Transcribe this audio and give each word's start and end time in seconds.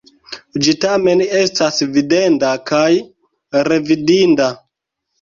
Ĝi 0.67 0.73
tamen 0.85 1.21
estas 1.41 1.77
videnda 1.99 2.57
kaj 2.73 2.83
revidinda. 3.71 4.53